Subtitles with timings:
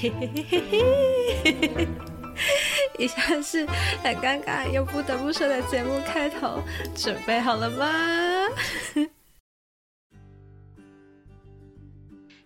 [0.00, 0.62] 嘿嘿嘿
[1.44, 1.88] 嘿嘿，
[2.98, 3.66] 以下是
[4.02, 6.62] 很尴尬又不得不说的节目开头，
[6.94, 7.86] 准备好了吗？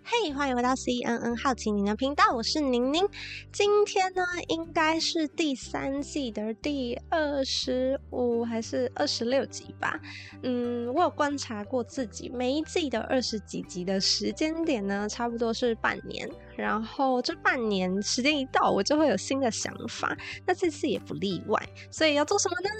[0.02, 3.08] 嘿欢迎回到 CNN 好奇你的频道，我是宁宁。
[3.52, 10.00] 今天呢，应该是第三季的第二十五还是二十六集吧？
[10.42, 16.28] 嗯，我有观察过自己每一季的二十几集的时间点呢，差不多是半年。
[16.56, 20.16] 然后这半年时间一到，我就会有新的想法。
[20.46, 21.60] 那这次也不例外。
[21.90, 22.70] 所以要做什么呢？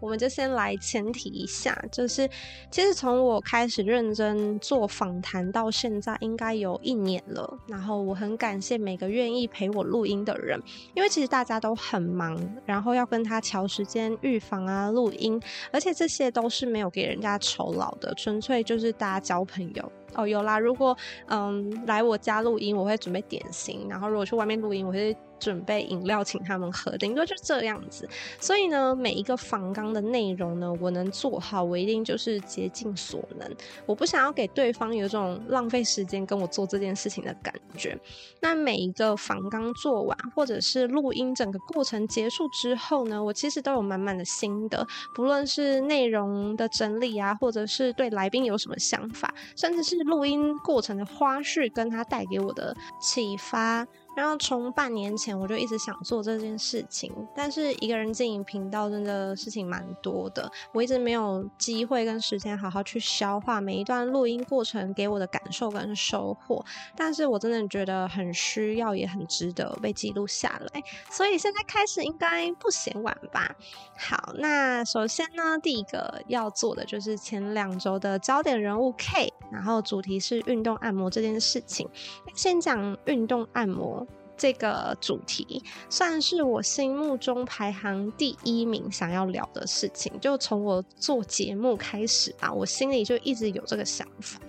[0.00, 2.28] 我们就先来前提一下，就是
[2.70, 7.58] 其实从我开始认真做访谈到现在，应该有一年了。
[7.68, 10.60] 然后我很感谢每个愿意陪我录音的人，
[10.94, 15.40] 因为其实大家都很忙，然后要跟他调时间预访啊、录音，
[15.72, 19.92] 而且这些都是没有给人家酬劳的，纯粹就是大家交朋友。
[20.14, 25.16] 哦，有啦，如果嗯来我家录音，我会准备点心，然后如果去外面录音，我会。
[25.42, 28.08] 准备饮料请他们喝，顶多就这样子。
[28.38, 33.50] 所以呢，每一个房纲的内容呢，我能做好，我一定就是竭尽所能。
[33.84, 37.98] 我不想要给对方有种浪费时间跟我做这件事情的感觉。
[38.40, 53.86] 那每一个房纲做完，或者是录音整个过程结束之后呢，我其实都有满满的心得，不论是内容的整理啊，或者是对来宾有什么想法，甚至是录音过程的花絮，跟他带给我的启发。
[54.14, 66.64] 然后从半年前我就一直想做这件事情，但是一个人经营频道真的事情蛮多的，我一直没有机会跟时间好好去消化每一段录音过程给我的感受跟收获。
[66.94, 70.82] 但是我真的觉得很需要，也很值得被记录下来。
[71.10, 73.56] 所以现在开始应该不嫌晚吧？
[73.96, 81.88] 好，那首先呢，第一个要做的就是前两周的焦点人物 K，然后主题是运动按摩这件事情。
[82.34, 84.01] 先讲运动按摩。
[84.42, 94.40] 这个主题算是我心目中排行第一名，想要聊的事情，就从我做节目开始吧，我心里就一直有这个想法。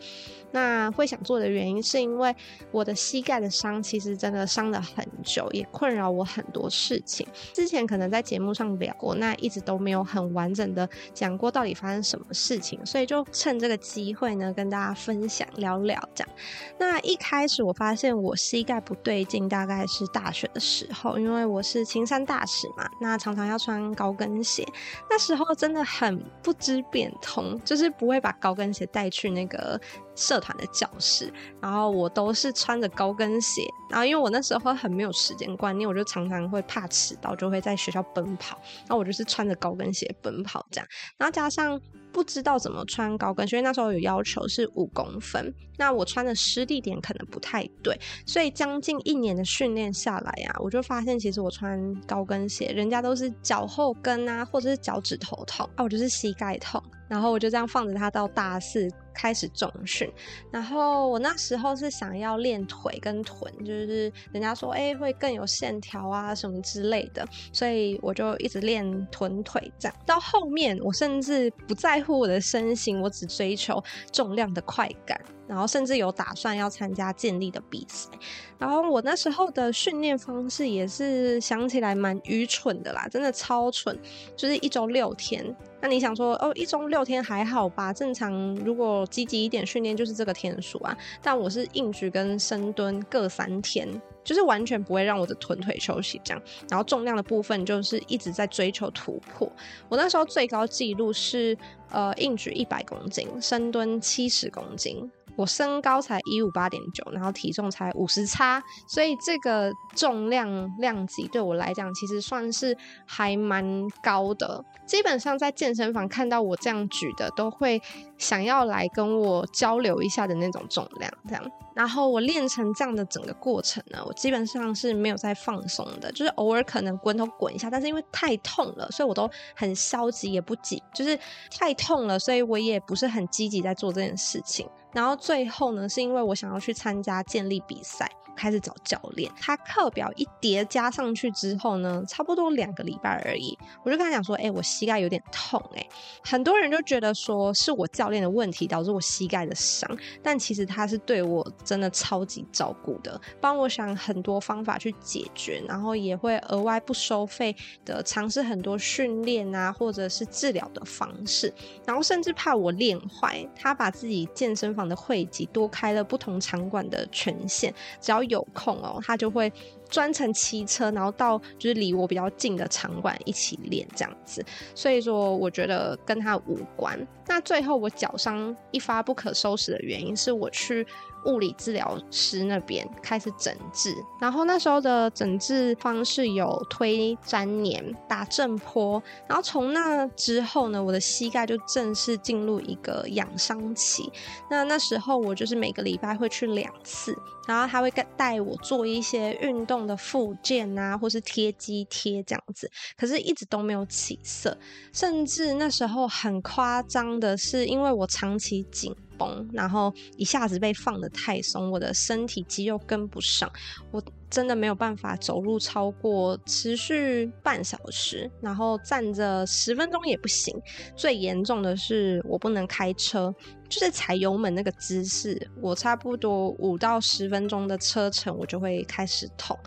[0.53, 2.33] 那会想做的原因，是因为
[2.71, 7.27] 我的膝盖的伤其实真的伤了很久，也困扰我很多事情。
[7.53, 16.33] 之前可能在节目上聊过，那一直都没有很完整的讲过到底发生什么事情，所以就趁这个机会呢，跟大家分享聊聊这样。
[16.77, 24.63] 那一开始我发现我膝盖不对劲，大概是大学的时候，因为我是青山大使嘛，那常常要穿高跟鞋，
[25.09, 29.79] 那时候真的很不知变通，就是不会把高跟鞋带去那个
[30.15, 31.31] 社团的教室，
[31.61, 40.87] 然后我都是穿着高跟鞋，然后因为我那时候很没有时间观念，我就常常会怕迟到，就会在学校奔跑，然后我就是穿着高跟鞋奔跑这样，
[41.17, 41.79] 然后加上。
[42.13, 56.79] 不知道怎么穿高跟鞋，因为那时候有要求是五公分，那我穿的施地点可能不太对，所以将近一年的训练下来、啊，我就发现其实我穿高跟鞋，人家都是脚后跟啊，或者是脚趾头痛，啊，我就是膝盖痛，
[57.13, 60.11] 然后我就这样放着它到大四开始重训，
[60.51, 72.23] 然后我那时候是想要练腿跟臀，就是人家说哎会更有线条啊什么之类的，所以我就一直练臀腿这样，到后面我甚至不在乎。
[72.23, 75.19] 我的身形，我只追求重量的快感，
[75.53, 78.09] 然后甚至有打算要参加健力的比赛。
[78.57, 83.97] 然后我那时候的训练方式也是想起来蛮愚蠢的啦，真的超蠢，
[84.35, 85.55] 就是一周六天。
[85.81, 87.91] 那你想说哦，一周六天还好吧？
[87.93, 90.97] 正常如果积极一点训练就是这个天数啊。
[91.21, 93.87] 但我是硬举跟深蹲各三天。
[94.23, 99.51] 就是完全不会让我的臀腿休息这样，然后重量的部分就是一直在追求突破。
[99.89, 101.57] 我那时候最高纪录是
[101.91, 105.11] 呃硬举一百公斤，深蹲七十公斤。
[105.35, 114.63] 我身高才一五八点九，然后体重才五十差，所以这个重量量级对我来讲其实算是还蛮高的。
[114.85, 117.81] 基本上在健身房看到我这样举的，都会
[118.17, 121.43] 想要来跟我交流一下的那种重量，这样。
[121.75, 131.17] 然后我练成这样的整个过程呢，我基本上是没有在放松的，就是偶尔可能滚头滚一下，但是因为太痛了，所以我都很消极也不急，就是
[131.51, 134.67] 太痛了，所以我也不是很积极在做这件事情。
[134.91, 138.09] 然后最后呢，是因为我想要去参加健力比赛。
[138.35, 145.87] 开始找教练，他课表一叠加上去之后呢，差不多两个礼拜而已，我就跟他讲说，哎、我膝盖有点痛、哎，
[146.23, 149.89] 很多人就觉得说是我教练的问题导致我膝盖的伤，
[150.21, 157.55] 但其实他是对我真的超级照顾的，帮我想很多方法去解决，然后也会额外不收费
[157.85, 161.53] 的尝试很多训练啊，或者是治疗的方式，
[161.85, 169.51] 然后甚至怕我练坏，他把自己健身房的会籍多开了不同场馆的权限，只要有空哦，他就会
[169.93, 174.43] 专程骑车，然后到就是离我比较近的场馆一起练这样子。
[174.73, 176.99] 所以说，我觉得跟他无关。
[177.27, 180.85] 那最后我脚伤一发不可收拾的原因是我去。
[181.25, 194.11] 物理治疗师那边开始诊治，然后那时候的诊治方式有推粘黏、打震波，然后从那之后呢，我的膝盖就正式进入一个养伤期。
[194.49, 197.17] 那那时候我就是每个礼拜会去两次，
[197.47, 204.57] 然后他会带我做一些运动的附件啊，或是贴肌贴这样子，可是一直都没有起色，
[204.91, 208.95] 甚至那时候很夸张的是，因为我长期紧。
[209.15, 213.47] 绷，然后一下子被放得太松，我的身体肌肉跟不上，
[213.91, 220.59] 我真的没有办法走路超过持续半小时，然后站着十分钟也不行。
[220.95, 223.33] 最严重的是我不能开车，
[223.73, 229.57] 就是踩油门那个姿势，我差不多五到十分钟的车程，我就会开始痛。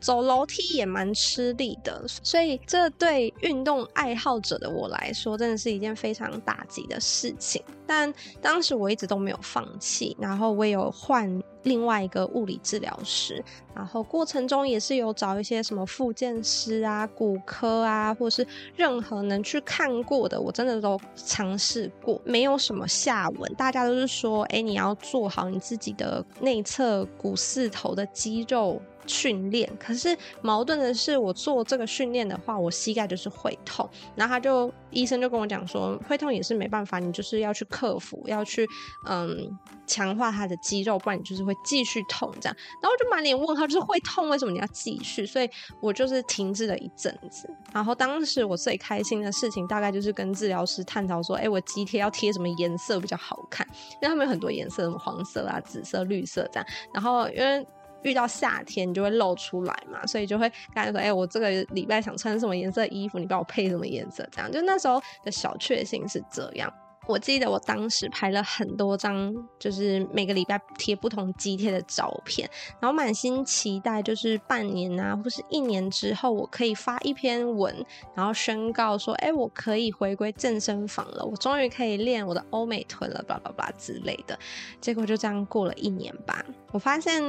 [0.00, 7.62] 走楼梯也蛮吃力的，所以这对运动爱好者的我来说，真的是一件非常打击的事情。
[7.86, 8.12] 但
[8.42, 13.42] 当时我一直都没有放弃，然后我也有换另外一个物理治疗师，
[13.74, 18.46] 然后过程中也是有找一些什么复健师啊、骨科啊，或是
[18.76, 23.53] 任何能去看过的，我真的都尝试过，没有什么下文。
[23.54, 28.80] 大家都是说，哎，你要做好你自己的内侧股四头的肌肉。
[29.06, 33.88] 训练，可是矛盾的是，我做这个训练的话，我膝盖就是会痛。
[34.14, 38.66] 然后他就医生就跟我讲说，会痛也是没办法，你就是要去克服，要去
[39.06, 39.50] 嗯
[39.86, 42.56] 强化他的肌肉，不然你就是会继续痛这样。
[42.82, 45.26] 然后我就满脸问号，就是会痛，为什么你要继续？
[45.26, 45.48] 所以
[45.80, 47.48] 我就是停滞了一阵子。
[47.72, 53.66] 然后当时我最开心的事情，大概就是跟治疗师探讨说，哎，我肌贴要贴什么颜色比较好看？
[53.94, 56.66] 因为他们有很多颜色，什么黄色啊、紫色、绿色这样。
[56.92, 57.66] 然后因为
[58.04, 66.72] 遇到夏天，你就会露出来嘛，所以就会跟他说：“哎、我这个礼拜想穿什么颜色衣服，你帮我配什么颜色。”这样，就那时候的小确幸是这样。
[67.06, 72.48] 我记得我当时拍了很多张，就是每个礼拜贴不同肌贴的照片，
[72.80, 77.74] 然后满心期待，就是半年啊，或是一年之后，我可以发一篇文，
[78.14, 84.38] 然后宣告说：“哎、我可以回归健身房了，我终于可以练我的欧美臀了，叭叭叭之类的。”
[84.80, 87.22] 结果就这样过了一年吧，我发现。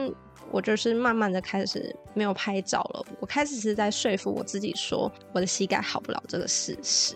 [0.51, 7.15] 我就是慢慢的开始没有拍照了，我开始是在说服我自己说我的膝盖好不了这个事实，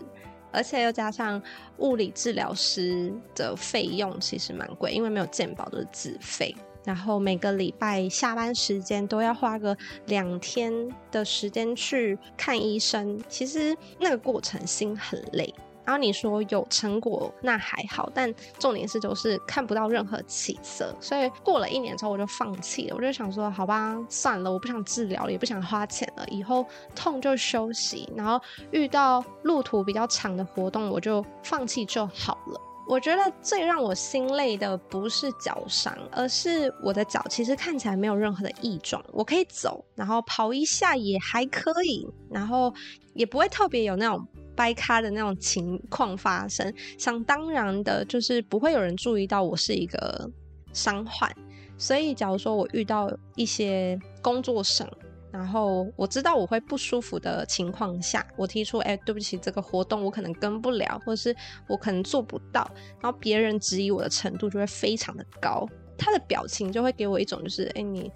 [0.52, 1.42] 而且又加上
[1.78, 10.72] 物理治疗师的费用其实蛮贵，因为没有健保都是自费，然后每个礼拜下班时间都要花个两天
[11.12, 15.54] 的时间去看医生，其实那个过程心很累。
[15.90, 22.96] 然后你说有成果那还好，但重点是就是看不到任何起色，所以过了一年之后我就放弃了。
[22.96, 26.64] 我就想说，好吧，算了，我不想治疗了，也不想花钱了，以后
[26.94, 28.08] 痛就休息。
[28.16, 28.40] 然后
[28.70, 32.62] 遇到路途比较长的活动，我就放弃就好了。
[32.88, 42.72] 我觉得最让我心累的不是脚伤，而是我的脚其实看起来没有任何的异状，我可以走，然后跑一下也还可以，然后
[43.16, 44.24] 也不会特别有那种。
[44.60, 50.30] 掰咖的那种情况发生，想当然的就是不会有人注意到我是一个
[50.74, 51.34] 伤患，
[51.78, 54.86] 所以假如说我遇到一些工作上，
[55.32, 61.34] 然后我知道我会不舒服的情况下，我提出，哎，对不起，这个活动我可能跟不了，或是
[61.66, 65.66] 我可能做不到，然后别人质疑我的程度就会非常的高，
[65.98, 68.12] 他的表情就会给我一种就是，哎，你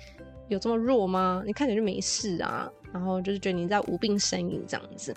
[0.50, 1.41] 有这么弱吗？
[1.45, 2.69] 你看起来就没事啊。
[2.93, 5.13] 然后就是觉得你在无病呻吟这样子，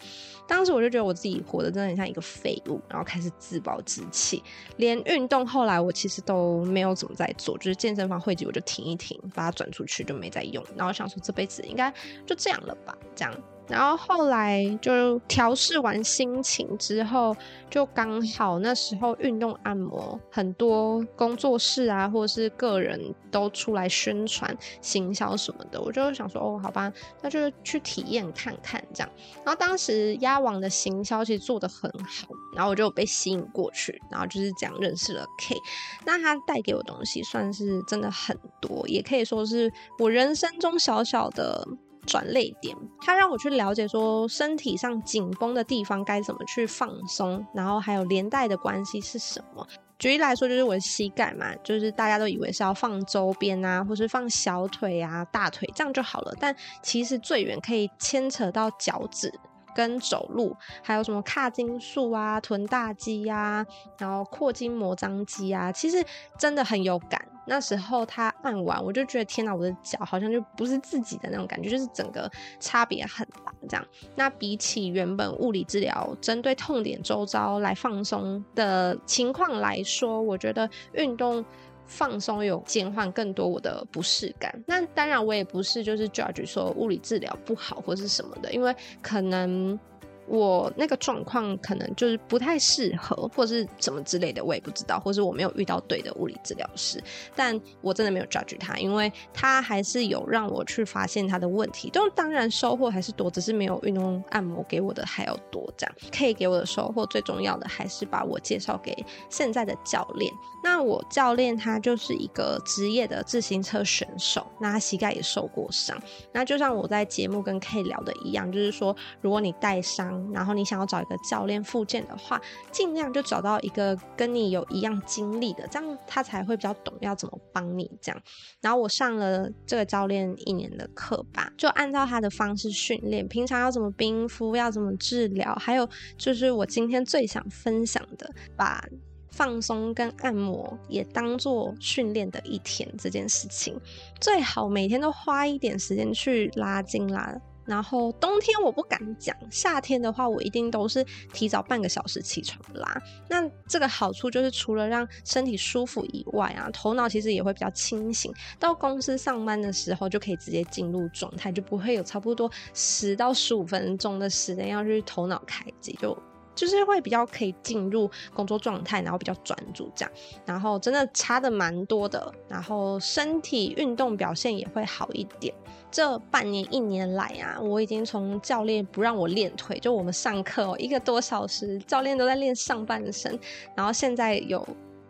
[0.49, 4.43] 当时我就觉得我自己活得真的很像一个废物，然后开始自暴自弃，
[4.79, 11.93] 连运动后来我其实都没有怎么在做，就是健身房会籍我就停一停，把它转出去就没再用，然后想说这辈子应该
[12.25, 13.35] 就这样了吧，这样。
[13.69, 17.37] 然后后来就调试完心情之后，
[17.69, 26.93] 就刚好那时候运动按摩很多工作室啊，或者是个人都出来宣传行销什么的，我就想说哦，好吧，
[27.23, 29.11] 那就去体验看看这样。
[29.45, 35.57] 然后当时鸭王的行销其实做得很好，然后我就被吸引过去，然后就是这样认识了 K。
[36.05, 41.67] 那他带给我东西算是真的很多，也可以说是我人生中小小的。
[42.07, 49.67] 转泪点，他让我去了解说身体上紧绷的地方该怎么去放松，然后还有连带的关系是什么。
[49.99, 59.33] 举例来说，就是我的膝盖嘛，就是大家都以为是要放周边啊，或是放小腿啊、大腿这样就好了，但其实最远可以牵扯到脚趾
[59.75, 63.65] 跟走路，还有什么髂筋束啊、臀大肌啊，
[63.99, 66.05] 然后阔筋膜张肌啊，其实
[66.39, 67.27] 真的很有感。
[67.47, 73.53] 那时候他按完，我就觉得天哪，我的脚好像就不是自己的那种感觉，就是整个差别很大。
[73.69, 81.45] 这样，那比起原本物理治疗针对痛点周遭来放松的情况来说，我觉得运动
[81.87, 84.53] 放松有减缓更多我的不适感。
[84.67, 89.79] 那当然，我也不是就是 judge 说物理治疗不好或是什么的，因为可能。
[90.27, 97.01] 我那个状况可能就是不太适合，或是什么之类的，我也不知道，或是我没有遇到对的物理治疗师。
[97.35, 101.89] 但我真的没有 judge 他，因为他还是有让我去发现他的问题。
[101.91, 105.73] 就当然收获还是多，只是没有运动按摩给我的还要多。
[105.77, 108.93] 这样可以给我的收获最重要的还是把我介绍给
[109.31, 110.33] 现在的教练。
[110.63, 115.97] 那我教练他就是一个职业的自行车选手，那他膝盖也受过伤。
[116.33, 120.16] 那就像我在节目跟 K 聊的一样，就是说如果你带伤。
[120.33, 128.23] 然后你想要找一个教练复健的话，尽量就找到一个跟你有一样经历的，这样他才会比较懂要怎么帮你这样。
[128.61, 138.85] 然后我上了这个教练一年的课吧，就按照他的方式训练，平常要怎么冰敷，要怎么治疗，还有就是我今天最想分享的，把
[139.31, 143.79] 放松跟按摩也当做训练的一天这件事情，
[144.21, 147.39] 最好每天都花一点时间去拉筋拉。
[147.67, 153.03] 然后冬天我不敢讲，夏天的话我一定都是提早半个小时起床啦。
[153.29, 158.33] 那这个好处就是除了让身体舒服以外啊，头脑其实也会比较清醒。
[158.59, 166.17] 到公司上班的时候就可以直接进入状态，就不会有差不多十到十五分钟的时间要去头脑开机，就
[166.55, 170.13] 就是会比较可以进入工作状态，然后比较专注这样。
[170.47, 175.55] 然后真的差的蛮多的，然后身体运动表现也会好一点。
[175.97, 183.39] 这半年一年来啊，我已经从教练不让我练腿，就我们上课哦，一个多小时，教练都在练上半身，
[183.75, 184.63] 然后现在有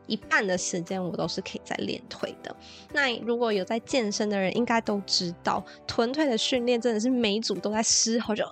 [0.06, 2.54] 一半的时间我都是可以在练腿的。
[2.92, 8.44] 那如果有在健身的人，应该都知道，臀腿的训练真的是每组都在嘶吼，就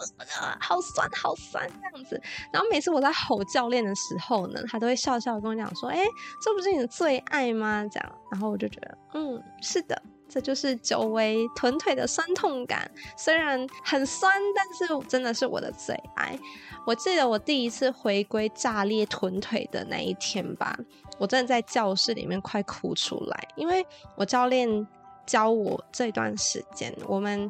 [0.58, 2.20] 好酸好酸这样子。
[2.52, 6.02] 然后每次我在吼教练的时候呢，他都会笑笑跟我讲说：“哎，
[6.42, 10.02] 这不是你的最爱吗？”这样，然后我就觉得，嗯，是的。
[10.34, 16.36] 这就是久违臀腿的酸痛感，虽然很酸，但是真的是我的最爱。
[16.84, 20.76] 我记得我第一次回归炸裂臀腿的那一天吧，
[21.18, 23.86] 我真的在教室里面快哭出来，因为
[24.16, 24.84] 我教练
[25.24, 27.48] 教我这段时间，我们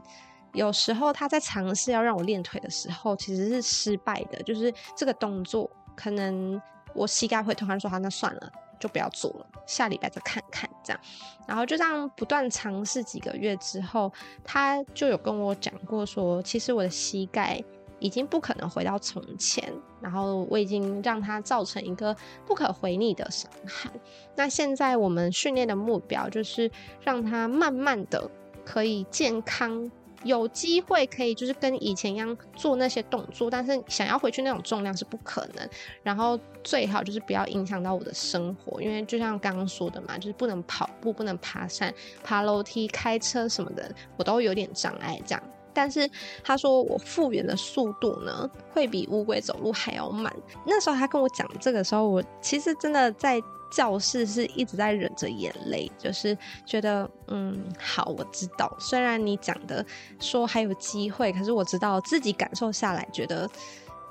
[0.53, 6.61] 有时候他在尝试要让我练腿的时候，其实是失败的，就是这个动作可能
[6.95, 8.53] 我膝盖会痛，他说好，那算了。
[8.79, 11.01] 就不要做了，下礼拜再看看这样，
[11.47, 14.13] 然后就这样不断尝试几个月之后，
[14.43, 17.63] 他就有跟我讲过说，其实我的膝盖
[17.99, 22.15] 已经不可能回到从前，然后我已经让它造成一个
[22.45, 23.91] 不可回逆的伤害。
[24.37, 28.31] 那现在我们训练的目标就是让它慢慢的
[28.65, 29.91] 可以健康。
[30.25, 35.69] 有机会可以就是跟以前一样做那些动作，但是想要回去那种重量是不可能。
[36.03, 45.43] 然后最好就是不要影响到我的生活，因为就像刚刚说的嘛，就是不能跑步、不能爬山、爬楼梯、开车什么的，我都有点障碍这样。
[45.75, 46.09] 但是
[46.43, 50.33] 他说我复原的速度呢，会比乌龟走路还要慢。
[50.65, 53.43] 那时候他跟我讲这个时候，我其实真的在。
[53.71, 58.73] 教室是一直在忍着眼泪，就是觉得嗯，好，我知道。
[58.79, 59.85] 虽然你讲的
[60.21, 63.51] 说还有机会，可是我知道自己感受下来，觉得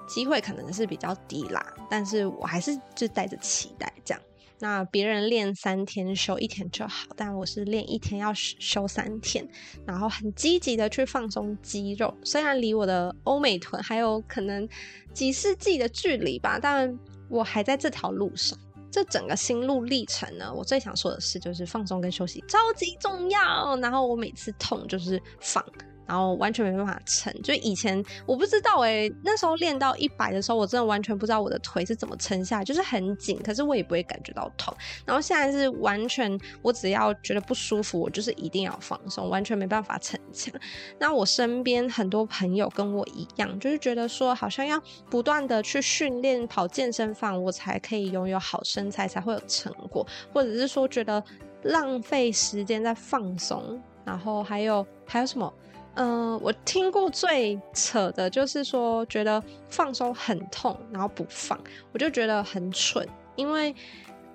[0.05, 1.65] 机会可能是比较低啦。
[1.89, 4.21] 但是我还是就带着期待这样。
[4.59, 9.45] 那别人练三天休一天就好，但我是练一天要休三天，
[9.85, 12.15] 然后很积极的去放松肌肉。
[12.23, 14.67] 虽然离我的欧美臀还有可能
[15.13, 16.97] 几世纪的距离吧，但
[17.29, 18.57] 我还在这条路上。
[18.89, 23.75] 这整个心路历程呢，我最想说的是，就是放松跟休息超级重要。
[23.77, 25.65] 然后我每次痛就是放。
[26.05, 34.75] 然后完全没办法撑，就以前我不知道哎、那时候练到一百的时候，我真的完全不知道我的腿是怎么撑下来，就是很紧，可是我也不会感觉到痛。
[35.05, 40.53] 然后现在是完全，我只要觉得不舒服，我就是一定要放松，完全没办法逞强。
[40.99, 51.23] 那我身边很多朋友跟我一样，就是觉得说，好像要不断的去训练跑健身房，我才可以拥有好身材，才会有成果，或者是说觉得
[51.63, 55.51] 浪费时间在放松，然后还有还有什么？
[55.95, 61.59] 嗯、我听过最扯的就是说，觉得放松很痛，然后不放，
[61.91, 63.07] 我就觉得很蠢。
[63.35, 63.75] 因为，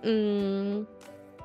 [0.03, 0.87] 嗯，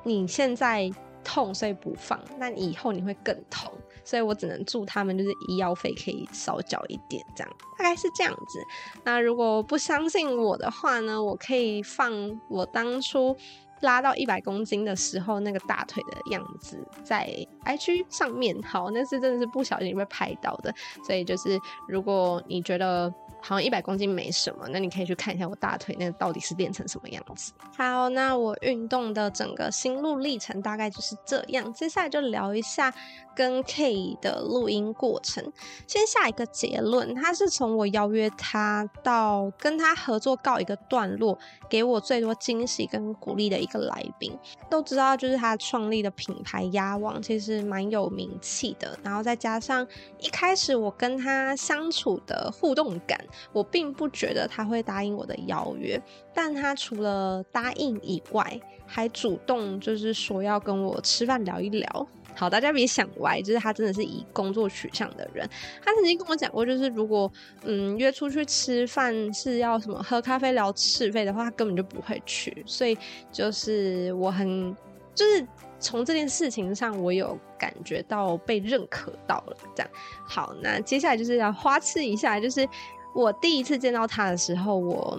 [0.04, 0.90] 你现在
[1.24, 3.72] 痛，所以不放，那以后你会更痛，
[4.04, 8.60] 所以我只能祝他们就是医药费可以少缴一点，这样大概是这样子。
[9.02, 13.36] 那如果不相信我的话呢，我可以放我当初。
[13.84, 17.28] 拉到一百公斤的时候那个大腿的样子，在
[17.64, 20.74] IG 上面，好，那是真的是不小心被拍到的，
[21.06, 23.14] 所以就是如果你觉得。
[23.46, 27.52] 好像一百公斤没什么，那你可以去看一下我大腿那个到底是练成什么样子。
[27.76, 31.70] 好，那我运动的整个心路历程大概就是这样。
[31.74, 32.92] 接下来就聊一下
[33.36, 35.52] 跟 K 的录音过程。
[35.86, 44.32] 先下一个结论，他是从我邀约他到跟他合作告一个段落，给我最多惊喜跟鼓励的一个来宾。
[44.70, 49.86] 都知道，就是他创立的品牌鸭王其实蛮有名气的，然后再加上
[50.18, 53.22] 一开始我跟他相处的互动感。
[53.52, 56.00] 我并不觉得他会答应我的邀约，
[56.32, 62.08] 但他除了答应以外，还主动就是说要跟我吃饭聊一聊。
[62.34, 65.48] 好，大家别想歪，就是他真的是以工作取向的人。
[65.84, 67.30] 他曾经跟我讲过，就是如果
[67.62, 72.62] 嗯约出去吃饭是要什么喝咖啡聊是非的话，他根本就不会去。
[72.66, 72.98] 所以
[73.30, 74.76] 就是我很
[75.14, 75.46] 就是。
[75.80, 79.56] 从这件事情上，我有感觉到被认可到了。
[79.76, 79.92] 这样
[80.26, 82.66] 好，那接下来就是要花痴一下，就是
[83.14, 85.18] 我第一次见到他的时候，我，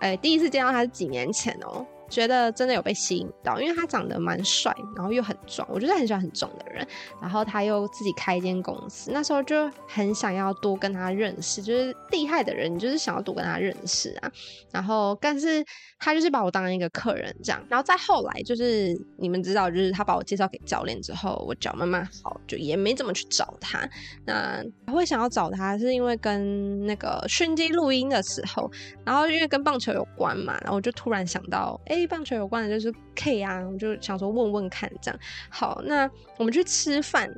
[0.00, 1.86] 哎、第一次见到他是几年前哦。
[2.08, 6.84] 觉得真的有被吸引到，因为他长得蛮帅，然后又很壮，我觉得很喜欢很壮的人。
[7.22, 14.32] 然后他又自己开一间公司，那时候就很想要多跟他认识，就是厉害的人，你就是想要多跟他认识啊。
[14.72, 15.64] 然后，但是
[16.00, 17.64] 他就是把我当一个客人这样。
[17.68, 23.88] 然后再后来，就是你们知道，就是他把我介绍给教练之后，我脚慢慢好，就也没怎么去找他。
[24.26, 24.60] 那
[24.92, 28.68] 会想要找他，是因为跟那个训肌录音的时候，
[29.04, 32.08] 然后因为跟棒球有关嘛，然后我就突然想到，哎。
[32.08, 35.20] 棒球有关的就是 K 啊，我就想说问问看这样。
[35.48, 37.28] 好，那我们去吃饭，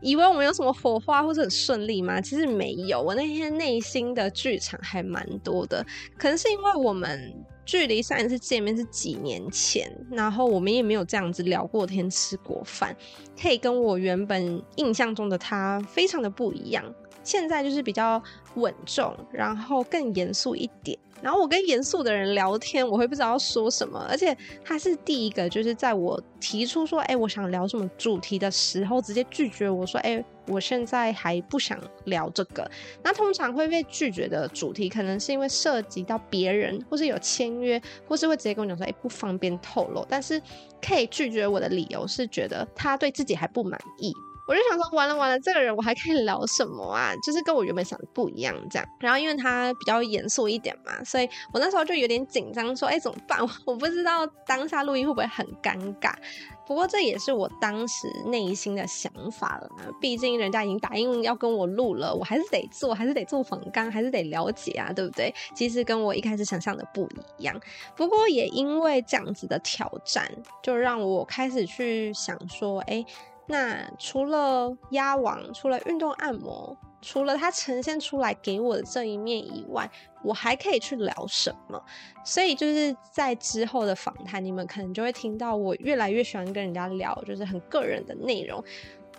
[0.00, 2.20] 以为我们有什么火花或者很顺利吗？
[2.20, 5.84] 其实没有，我那天内心的剧场还蛮多的。
[6.18, 7.32] 可能是因为我们
[7.64, 12.96] 距离上一次见面是几年前，然后我们也没有这样子聊过天、吃过饭。
[13.40, 16.84] 可以跟我原本印象中的他非常的不一样，
[17.22, 18.22] 现在就是比较
[18.54, 20.98] 稳重，然后更严肃一点。
[21.22, 32.68] 然后我跟严肃的人聊天，我会不知道要说什么，而且他是第一个，就是在我提出说，哎，我想聊什么主题的时候，直接拒绝我说，哎，我现在还不想聊这个。
[33.02, 40.04] 那通常会被拒绝的主题，可能是因为涉及到别人，或是有签约，或是会直接跟我讲说，哎，不方便透露。
[40.08, 40.40] 但是
[40.80, 44.12] 可以拒绝我的理由是觉得他对自己还不满意。
[44.50, 47.14] 我就想说，完了完了，这个人我还可以聊什么啊？
[47.22, 48.88] 就是跟我原本想的不一样，这样。
[48.98, 53.38] 然后因为他比较严肃一点嘛，所以我那时候就有点紧张，说，哎，怎么办？
[53.64, 56.12] 我不知道当下录音会不会很尴尬。
[56.66, 59.68] 不过这也是我当时内心的想法了。
[60.00, 65.32] 毕竟人家已经答应要跟我录了，我还是得做，还是得做访纲，还是得了解啊，对不对？
[65.54, 67.08] 其实跟我一开始想象的不
[67.38, 67.54] 一样。
[67.94, 70.28] 不过也因为这样子的挑战，
[70.60, 73.06] 就让我开始去想说，哎。
[73.50, 79.90] 那除了鸭王，除了运动按摩，除了它呈现出来给我的这一面以外，
[80.22, 81.82] 我还可以去聊什么？
[82.24, 88.62] 所以就是在之后的访谈，你们可能就会听到我越来越喜欢跟人家聊，就是很个人的内容，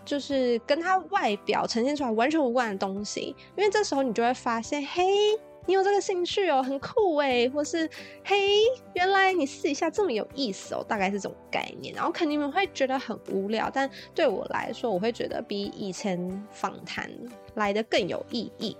[0.05, 3.35] 就是跟他外表呈现出来完全无关的东西。
[3.57, 5.03] 因为这时候你就会发现，嘿。
[5.65, 7.89] 你有这个兴趣哦，很酷哎，或是
[8.23, 8.35] 嘿，
[8.93, 11.93] 原来你试一下这么有意思哦，大概是这种概念。
[11.93, 17.09] 然后肯定你们会觉得很无聊，但对我来说，我会觉得比以前访谈
[17.55, 18.75] 来得更有意义。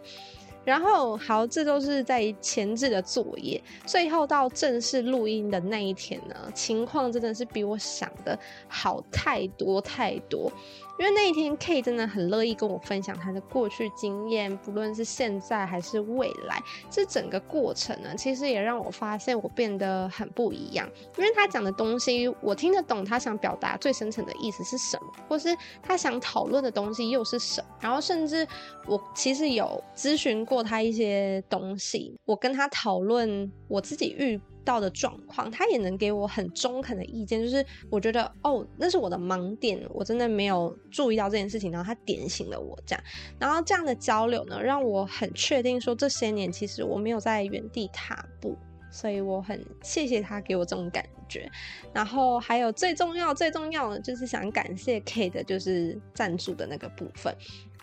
[0.64, 10.52] 然后好，这都是在前置的作业，最后到正式录音的那一天呢，情况真的是比我想的好太多太多。
[11.00, 20.88] 因为那一天 K 真的很乐意跟我分享他的过去经验，不论是现在还是未来，这整个过程呢，其实也让我发现我变得很不一样。
[21.18, 27.68] 因为他讲的东西，我听得懂他想表达最深层的意思是什么，或是他想讨论的东西又是什么。
[27.80, 28.48] 然后甚至
[28.86, 43.04] 我其实有咨询过他一些东西，我跟他讨论我自己遇到的状况，他也能给我很中肯的意见，就是我觉得哦，那是我的盲点，我真的没有注意到这件事情，然后他点醒了我这样，
[43.40, 48.58] 然后这样的交流呢，让我很确定说这些年其实我没有在原地踏步，
[48.92, 51.50] 所以我很谢谢他给我这种感觉，
[51.94, 57.34] 然后还有最重要最重要的就是想感谢 K 的就是赞助的那个部分，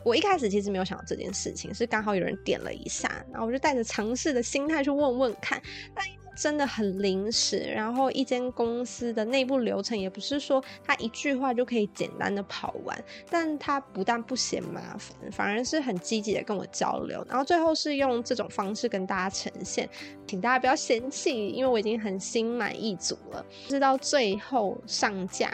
[0.05, 5.61] 我一开始其实没有想到这件事情，是刚好有人点了一下，然后我就带着尝试的心态去问问看，
[5.95, 6.05] 但。
[6.41, 12.97] 真的很临时，然后一间公司的内部流程也不是说他一句话就可以简单的跑完，
[13.29, 19.89] 但他不但不嫌麻烦，反而是很积极的跟我交流，然后最后是用这种方式跟大家呈现，
[20.29, 23.45] 请大家不要嫌弃，因为我已经很心满意足了。
[23.67, 25.53] 直到最后上架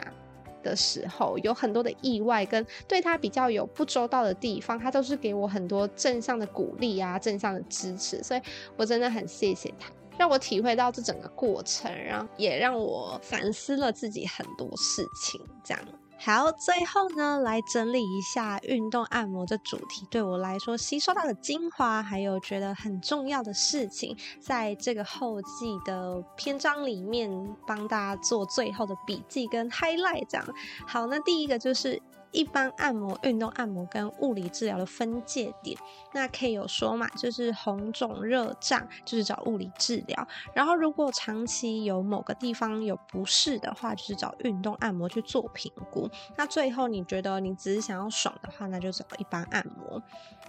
[0.65, 8.41] 的时候，有很多的意外跟对他比较有不周到的地方，他都是给我很多正向的鼓励啊，正向的支持，所以
[8.75, 9.89] 我真的很谢谢他。
[10.17, 15.39] 让我体会到这整个过程，然后也让我反思了自己很多事情。
[15.63, 15.83] 这样，
[16.17, 27.29] 好，最后呢，来整理一下运动按摩的主题对我来说吸收到的精华，还有觉得很重要的事情，在这个后记的篇章里面
[27.67, 30.25] 帮大家做最后的笔记跟 highlight。
[30.27, 30.47] 这样，
[30.87, 32.01] 好，那第一个就是。
[32.35, 35.77] 一般按摩、运动按摩跟物理治疗的分界点，
[36.13, 40.27] 那可以有说嘛，就是红肿热胀，就是找物理治疗。
[40.53, 46.09] 然后如果长期有某个地方有不适的话，就是找运动按摩去做评估。
[46.35, 50.01] 那最后你觉得你只是想要爽的话，那就找一般按摩。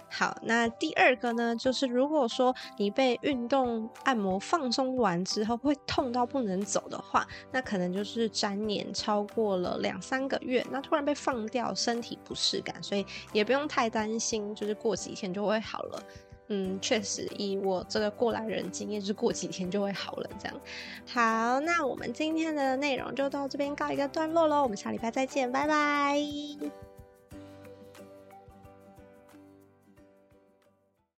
[0.09, 16.03] 好，那第二个呢，就是如果说你被运动按摩放松完之后会痛到不能走的话，那可能就是粘黏超过了两三个月，那突然被放掉，身体不适感，所以也不用太担心，就是过几天就会好了。
[16.49, 20.29] 嗯，确实，以我这个过来人经验，就是过几天就会好了。
[20.39, 20.61] 这样，
[21.05, 26.86] 好，那我们今天的内容就到这边告一个段落喽，我们下礼拜再见，拜拜。